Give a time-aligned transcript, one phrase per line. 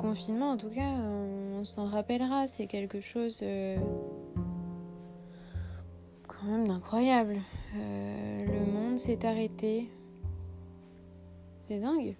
[0.00, 2.46] confinement, en tout cas, on s'en rappellera.
[2.46, 3.44] C'est quelque chose
[6.26, 7.36] quand même d'incroyable.
[7.74, 9.90] le monde s'est arrêté.
[11.64, 12.16] C'est dingue.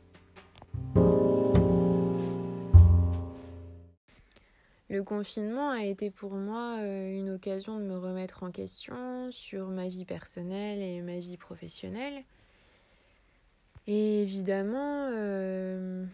[4.91, 9.69] Le confinement a été pour moi euh, une occasion de me remettre en question sur
[9.69, 12.25] ma vie personnelle et ma vie professionnelle.
[13.87, 16.05] Et évidemment, euh,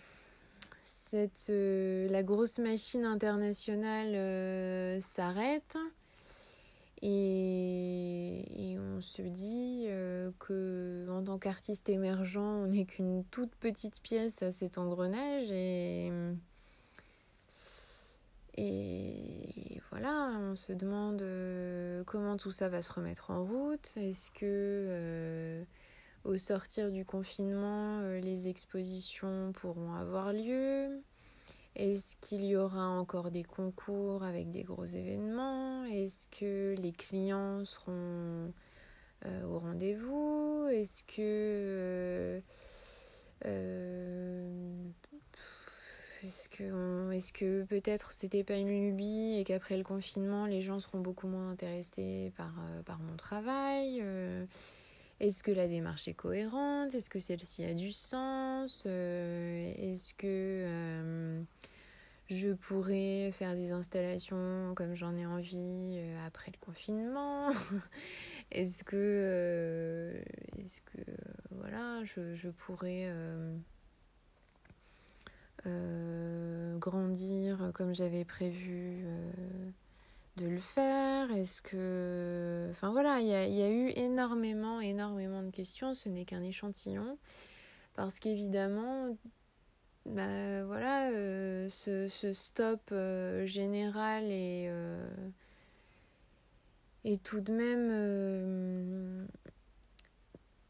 [1.11, 5.77] cette, euh, la grosse machine internationale s'arrête
[7.03, 9.87] et, on se dit
[10.39, 16.11] que en tant qu'artiste émergent, on n'est qu'une toute petite pièce à cet engrenage et
[18.57, 23.93] et voilà, on se demande euh, comment tout ça va se remettre en route.
[23.97, 25.65] Est-ce que euh,
[26.27, 31.03] au sortir du confinement, euh, les expositions pourront avoir lieu.
[31.77, 35.85] Est-ce qu'il y aura encore des concours avec des gros événements?
[35.85, 38.53] Est-ce que les clients seront
[39.45, 40.69] au rendez-vous?
[40.71, 42.43] Est-ce que
[46.27, 50.99] est-ce que, que peut-être c'était pas une lubie et qu'après le confinement, les gens seront
[50.99, 54.45] beaucoup moins intéressés par, euh, mon travail euh,
[55.21, 56.95] Est-ce que la démarche est cohérente?
[56.95, 58.85] Est-ce que celle-ci a du sens?
[58.87, 61.45] Euh, Est-ce que
[62.29, 67.51] je pourrais faire des installations comme j'en ai envie après le confinement?
[68.53, 70.15] Est-ce que,
[70.57, 71.01] est-ce que
[71.51, 73.11] voilà, je, pourrais
[75.67, 79.71] euh, grandir comme j'avais prévu euh,
[80.37, 82.69] de le faire Est-ce que...
[82.71, 87.19] Enfin voilà, il y a, eu énormément, énormément de questions, ce n'est qu'un échantillon,
[87.95, 89.17] parce qu'évidemment,
[90.05, 92.93] bah, voilà, euh, ce, ce, stop
[93.45, 94.71] général est,
[97.05, 99.27] est tout de même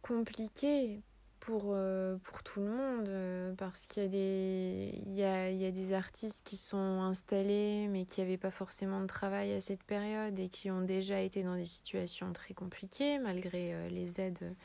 [0.03, 1.03] compliqué
[1.46, 5.48] pour, euh, pour tout le monde euh, parce qu'il y, a des, il y, a,
[5.48, 9.52] il y a des artistes qui sont installés mais qui n'avaient pas forcément de travail
[9.52, 13.88] à cette période et qui ont déjà été dans des situations très compliquées malgré euh,
[13.88, 14.56] les aides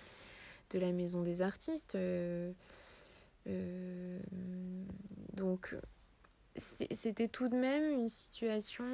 [0.71, 1.95] de la maison des artistes.
[5.35, 5.75] donc
[6.55, 8.85] c'était tout de même une situation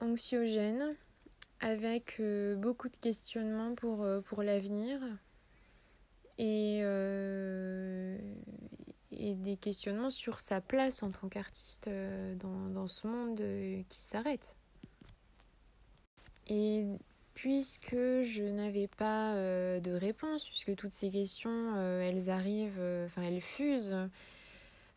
[0.00, 0.96] anxiogène
[1.60, 5.00] avec euh, beaucoup de questionnements pour, euh, pour l'avenir
[6.38, 8.16] et, euh,
[9.12, 11.88] et des questionnements sur sa place en tant qu'artiste
[12.36, 13.42] dans, dans, ce monde
[13.88, 14.56] qui s'arrête.
[16.48, 16.86] Et
[17.34, 23.96] puisque je n'avais pas de réponse, puisque toutes ces questions, elles arrivent, enfin elles fusent,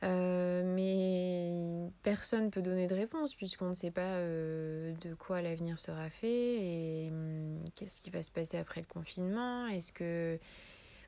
[0.03, 5.41] euh, mais personne ne peut donner de réponse puisqu'on ne sait pas euh, de quoi
[5.41, 9.67] l'avenir sera fait et hum, qu'est-ce qui va se passer après le confinement.
[9.67, 10.39] Est-ce que.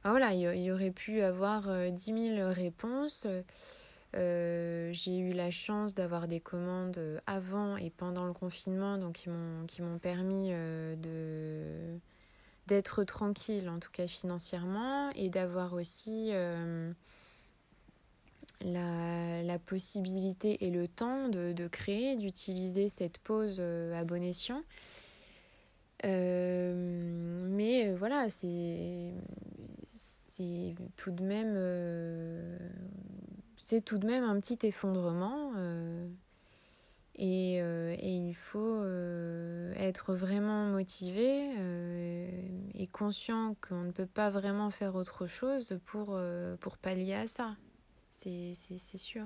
[0.04, 3.26] voilà, il y, aurait pu avoir euh, dix 10 000 réponses.
[4.14, 9.28] j'ai eu la chance d'avoir des commandes avant et pendant le confinement, donc
[9.68, 11.98] qui m'ont permis de
[12.68, 16.32] d'être tranquille, en tout cas financièrement, et d'avoir aussi
[18.62, 24.24] la, la, possibilité et le temps de, de créer, d'utiliser cette pause euh, à bon
[24.24, 24.64] escient.
[26.06, 29.14] Euh, mais euh, voilà, c'est
[30.98, 31.56] tout de même
[33.56, 35.54] c'est tout de même un petit effondrement
[37.16, 38.84] et, et, il faut
[39.76, 41.50] être vraiment motivé
[42.74, 46.20] et conscient qu'on ne peut pas vraiment faire autre chose pour,
[46.60, 47.56] pour pallier à ça
[48.14, 49.26] c'est sûr.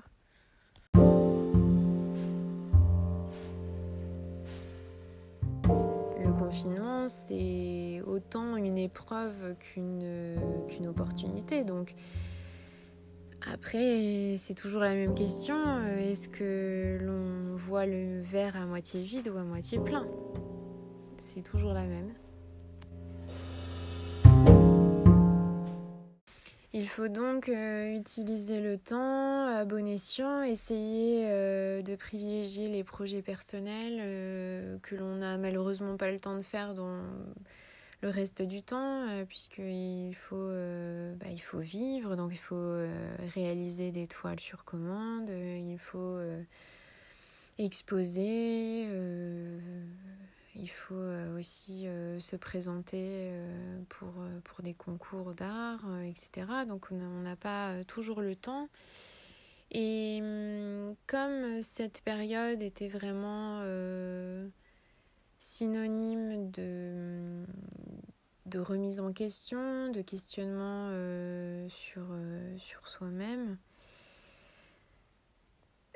[5.84, 11.66] Le confinement, c'est autant une épreuve qu'une opportunité.
[11.66, 11.96] Donc,
[13.54, 15.82] après, c'est toujours la même question.
[15.98, 20.08] Est-ce que l'on voit le verre à moitié vide ou à moitié plein?
[21.18, 22.14] C'est toujours la même.
[26.74, 32.84] Il faut donc euh, utiliser le temps à bon escient, essayer euh, de privilégier les
[32.84, 37.02] projets personnels euh, que l'on n'a malheureusement pas le temps de faire dans
[38.02, 42.76] le reste du temps, puisqu'il bah, faut vivre, donc il faut
[43.34, 46.20] réaliser des toiles sur commande, il faut
[47.58, 48.86] exposer
[50.60, 50.96] il faut
[51.38, 51.88] aussi
[52.20, 53.32] se présenter
[53.90, 54.14] pour,
[54.44, 56.48] pour des concours d'art, etc.
[56.68, 58.70] Donc on n'a pas toujours le temps.
[59.72, 63.62] Et hum, comme cette période était vraiment
[65.38, 67.44] synonyme de,
[68.46, 70.90] de remise en question, de questionnement
[71.70, 72.08] sur,
[72.58, 73.58] sur soi-même,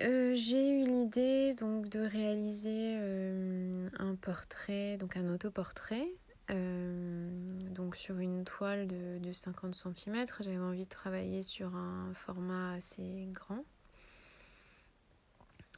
[0.04, 6.08] euh, j'ai eu l'idée donc de réaliser euh, un portrait, donc un autoportrait,
[6.50, 7.30] euh,
[7.70, 10.26] donc sur une toile de, de 50 cm.
[10.40, 13.64] J'avais envie de travailler sur un format assez grand.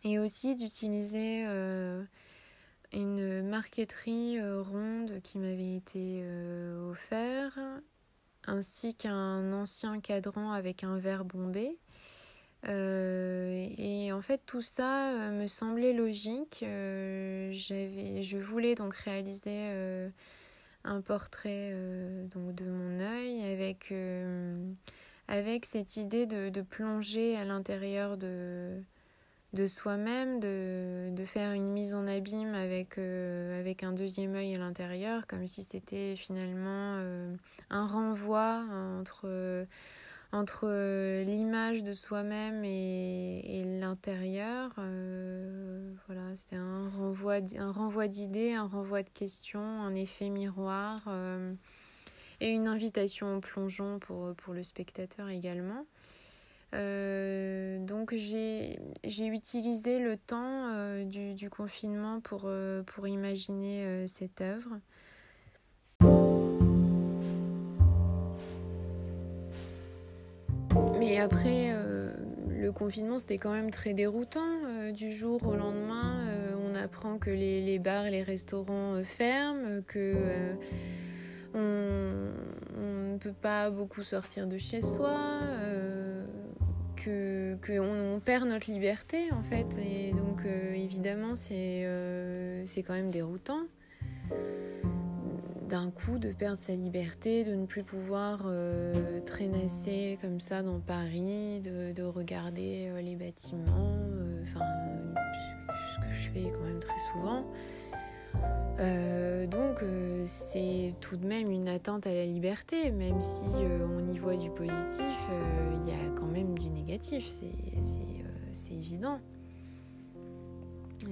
[0.06, 1.44] Et aussi d'utiliser
[2.92, 6.26] une marqueterie ronde qui m'avait été
[6.90, 7.58] offerte,
[8.46, 11.78] ainsi qu'un ancien cadran avec un verre bombé.
[12.70, 16.64] Euh, et en fait, tout ça euh, me semblait logique.
[16.64, 19.68] Euh, je voulais donc réaliser
[20.86, 21.74] un portrait
[22.34, 23.94] donc de mon œil avec,
[25.28, 28.82] avec cette idée de, de plonger à l'intérieur de,
[29.54, 34.58] de soi-même, de, de, faire une mise en abîme avec, avec un deuxième œil à
[34.58, 36.98] l'intérieur, comme si c'était finalement
[37.70, 38.66] un renvoi
[39.00, 39.66] entre
[40.34, 44.72] entre euh, l'image de soi-même et, l'intérieur.
[44.80, 51.02] Euh, voilà, c'était un renvoi, un renvoi d'idées, un renvoi de questions, un effet miroir
[51.08, 51.54] euh,
[52.42, 55.86] et une invitation au plongeon pour, pour le spectateur également.
[56.74, 62.50] donc j'ai utilisé le temps du, du, confinement pour,
[62.88, 64.80] pour imaginer cette œuvre.
[71.14, 72.12] Mais après, euh,
[72.50, 74.40] le confinement, c'était quand même très déroutant.
[74.66, 79.82] Euh, du jour au lendemain, euh, on apprend que les, bars et les restaurants ferment,
[79.88, 80.16] que
[81.54, 85.40] on, ne peut pas beaucoup sortir de chez soi,
[86.96, 89.78] que qu'on on perd notre liberté en fait.
[89.86, 90.46] Et donc,
[90.76, 91.88] évidemment, c'est
[92.66, 93.62] c'est quand même déroutant
[95.74, 100.80] d'un coup de perdre sa liberté, de ne plus pouvoir euh, traînasser comme ça dans
[100.80, 104.64] Paris, de, regarder euh, les bâtiments, euh, enfin
[105.96, 107.44] ce que je fais quand même très souvent.
[109.48, 109.84] donc
[110.26, 114.52] c'est tout de même une atteinte à la liberté, même si on y voit du
[114.52, 119.20] positif, il y a quand même du négatif, c'est évident.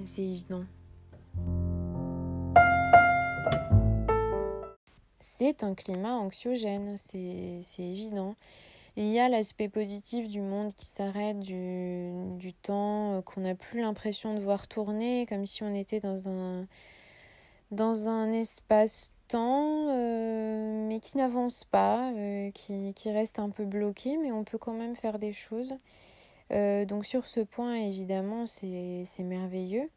[0.04, 0.64] C'est évident.
[5.22, 8.34] C'est un climat anxiogène, c'est évident.
[8.96, 13.54] Il y a l'aspect positif du monde qui s'arrête, du, du, temps euh, qu'on n'a
[13.54, 16.66] plus l'impression de voir tourner, comme si on était dans un,
[17.70, 24.18] dans un espace-temps, euh, mais qui n'avance pas, euh, qui, qui, reste un peu bloqué,
[24.18, 25.74] mais on peut quand même faire des choses.
[26.50, 29.88] donc sur ce point, évidemment, c'est merveilleux.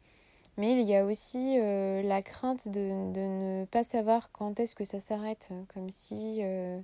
[0.58, 4.84] Mais il y a aussi euh, la crainte de, ne pas savoir quand est-ce que
[4.84, 6.80] ça s'arrête, comme si euh,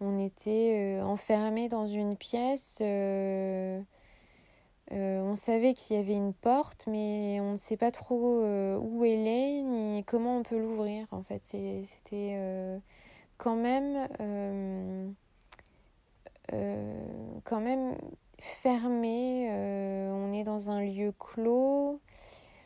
[0.00, 2.78] on était euh, enfermé dans une pièce.
[2.80, 3.84] on
[5.34, 8.40] savait qu'il y avait une porte, mais on ne sait pas trop
[8.78, 11.06] où elle est ni comment on peut l'ouvrir.
[11.10, 12.80] En fait, c'était
[13.36, 14.08] quand même
[17.44, 17.94] quand même
[18.38, 19.50] fermé.
[20.10, 22.00] on est dans un lieu clos.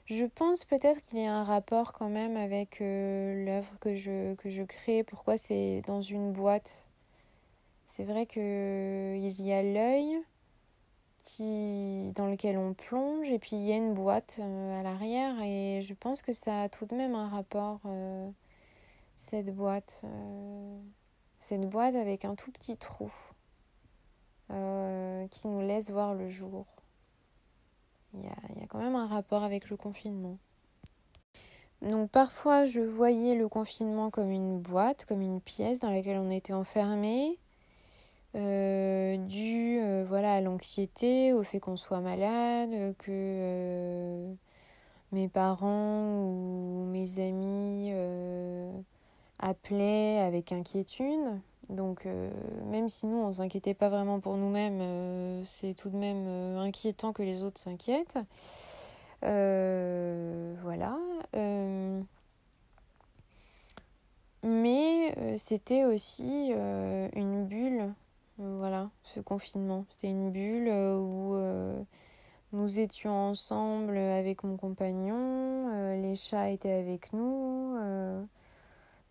[0.07, 4.35] Je pense peut-être qu'il y a un rapport quand même avec euh, l'œuvre que je,
[4.35, 6.89] que je crée, pourquoi c'est dans une boîte?
[7.87, 10.19] C'est vrai qu'il y a l'œil
[11.19, 15.41] qui dans lequel on plonge et puis il y a une boîte euh, à l'arrière
[15.41, 18.29] et je pense que ça a tout de même un rapport euh,
[19.17, 20.05] cette boîte
[21.39, 23.13] cette boîte avec un tout petit trou
[24.49, 26.82] qui nous laisse voir le jour.
[28.15, 30.39] Il y, a, quand même un rapport avec le confinement.
[31.81, 36.31] Donc parfois je voyais le confinement comme une boîte, comme une pièce dans laquelle on
[36.31, 37.39] était enfermé,
[38.35, 44.35] euh, dû euh, voilà, à l'anxiété, au fait qu'on soit malade, que euh,
[45.13, 48.73] mes parents ou mes amis euh,
[49.39, 51.41] appelaient avec inquiétude.
[51.73, 52.31] Donc euh,
[52.67, 56.61] même si nous, on s'inquiétait pas vraiment pour nous-mêmes, euh, c'est tout de même euh,
[56.61, 58.19] inquiétant que les autres s'inquiètent.
[59.23, 60.99] voilà.
[64.43, 67.95] mais c'était aussi une bulle,
[68.39, 69.87] voilà, ce confinement.
[69.91, 71.37] C'était une bulle où
[72.53, 77.77] nous étions ensemble avec mon compagnon, les chats étaient avec nous.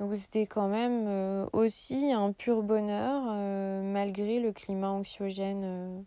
[0.01, 3.22] Donc c'était quand même aussi un pur bonheur
[3.84, 6.03] malgré le climat anxiogène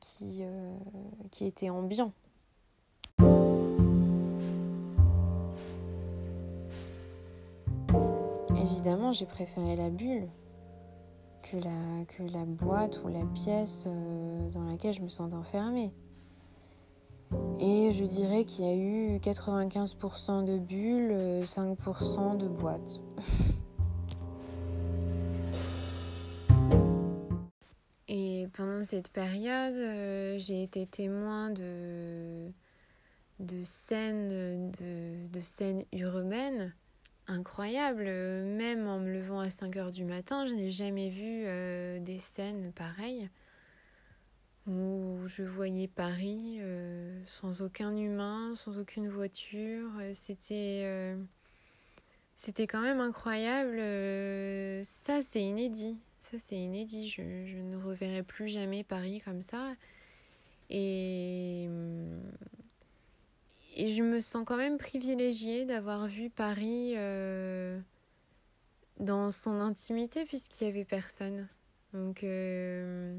[0.00, 0.42] qui,
[1.30, 2.12] qui était ambiant.
[8.60, 10.28] Évidemment, j'ai préféré la bulle
[11.42, 15.92] que la, que la boîte ou la pièce euh, dans laquelle je me sens enfermée.
[17.60, 23.00] Et je dirais qu'il y a eu 95% de bulles, 5% de boîtes.
[28.08, 32.50] Et pendant cette période, euh, j'ai été témoin de,
[33.62, 34.72] scènes,
[35.92, 36.74] urbaines
[37.28, 38.04] incroyable.
[38.06, 42.18] Même en me levant à 5 heures du matin, je n'ai jamais vu euh, des
[42.18, 43.30] scènes pareilles
[44.70, 49.90] où je voyais Paris euh, sans aucun humain, sans aucune voiture.
[50.12, 51.16] C'était
[52.34, 53.78] c'était quand même incroyable.
[54.84, 55.98] ça, c'est inédit.
[56.18, 57.08] Ça, c'est inédit.
[57.08, 59.74] Je, ne reverrai plus jamais Paris comme ça.
[60.70, 61.68] Et
[63.76, 67.80] et je me sens quand même privilégiée d'avoir vu Paris euh,
[68.98, 71.48] dans son intimité puisqu'il n'y avait personne.
[71.92, 73.18] Donc euh,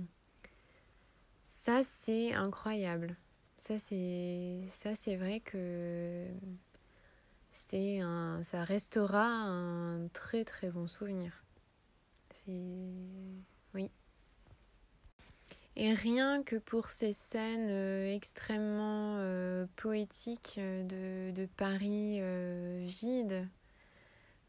[1.62, 3.16] ça c'est incroyable.
[3.56, 6.26] Ça c'est vrai que
[7.52, 11.44] c'est un ça restera un très très bon souvenir.
[12.48, 13.92] Oui.
[15.76, 22.20] Et rien que pour ces scènes euh, extrêmement euh, poétiques euh, de, Paris
[22.88, 23.48] vide,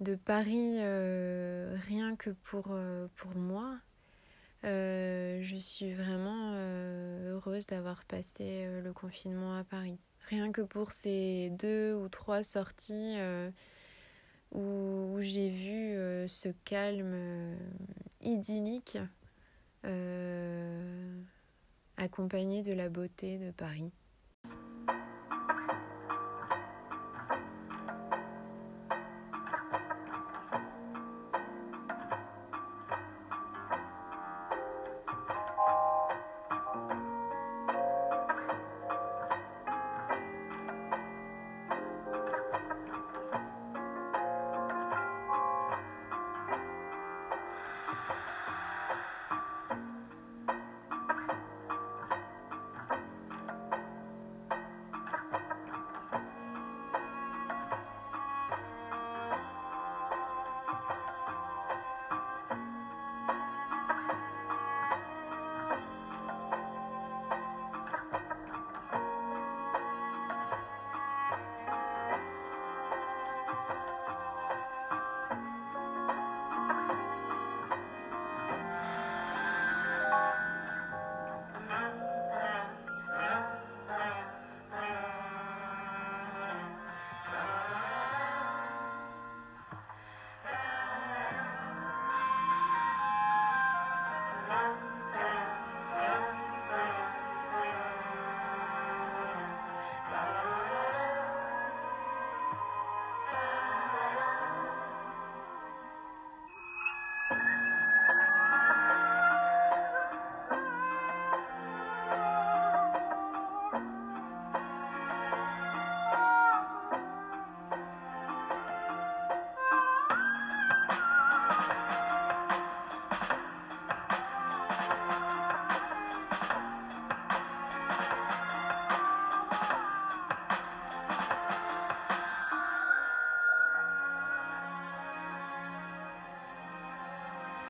[0.00, 2.74] de Paris rien que pour,
[3.16, 3.76] pour moi,
[4.62, 6.52] je suis vraiment
[7.68, 9.98] d'avoir passé le confinement à Paris.
[10.28, 13.16] Rien que pour ces deux ou trois sorties
[14.52, 17.56] où j'ai vu ce calme
[18.20, 18.98] idyllique
[19.84, 21.20] euh,
[21.96, 23.92] accompagné de la beauté de Paris.